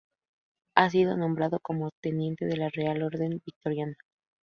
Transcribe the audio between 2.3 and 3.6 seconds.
de la Real Orden